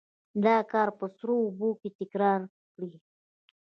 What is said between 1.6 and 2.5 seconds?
کې تکرار